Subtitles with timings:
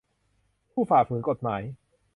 [0.71, 1.61] ผู้ฝ่าฝืนกฎหมาย